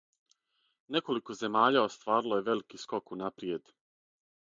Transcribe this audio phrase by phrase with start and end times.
[0.95, 3.71] Неколико земаља остварило је велики скок унапријед.